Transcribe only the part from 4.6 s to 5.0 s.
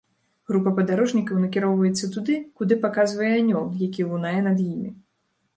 імі.